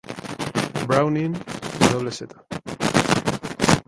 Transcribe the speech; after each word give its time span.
Browning 0.87 1.35
wz. 1.93 2.33